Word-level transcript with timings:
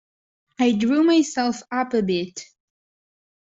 I 0.57 0.71
drew 0.71 1.03
myself 1.03 1.61
up 1.71 1.93
a 1.93 2.01
bit. 2.01 2.43